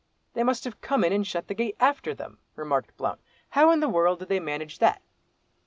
[0.33, 3.81] "They must have come in and shut the gate after them," remarked Blount; "how in
[3.81, 5.03] the world did they manage that?"